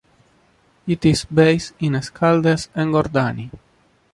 It 0.87 1.05
is 1.05 1.25
based 1.25 1.73
in 1.79 1.91
Escaldes-Engordany. 1.93 3.51